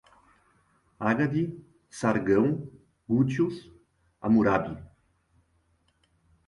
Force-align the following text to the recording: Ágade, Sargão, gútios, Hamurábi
Ágade, 0.99 1.63
Sargão, 1.87 2.67
gútios, 3.07 3.71
Hamurábi 4.19 4.83